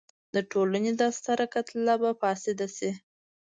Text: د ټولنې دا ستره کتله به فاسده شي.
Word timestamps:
د 0.33 0.35
ټولنې 0.51 0.91
دا 0.99 1.07
ستره 1.17 1.45
کتله 1.53 1.95
به 2.01 2.11
فاسده 2.21 2.67
شي. 2.77 2.91